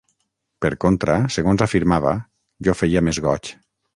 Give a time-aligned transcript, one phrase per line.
[0.65, 2.15] Per contra, segons afirmava,
[2.69, 3.55] jo feia més goig.